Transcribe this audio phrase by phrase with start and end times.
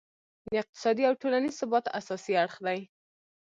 [0.51, 2.79] د اقتصادي او ټولینز ثبات اساسي اړخ دی.